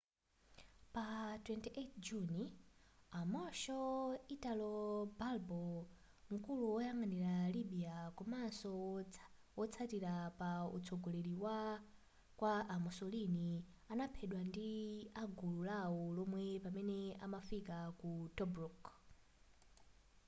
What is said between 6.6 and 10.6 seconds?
woyang'anira libya komanso wotsatira pa